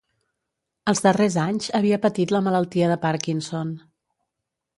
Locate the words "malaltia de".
2.47-2.97